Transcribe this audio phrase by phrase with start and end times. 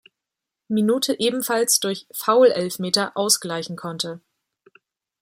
[0.67, 4.19] Minute ebenfalls durch Foulelfmeter ausgleichen konnte.